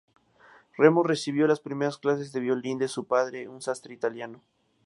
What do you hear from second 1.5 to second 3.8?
primeras clases de violín de su padre, un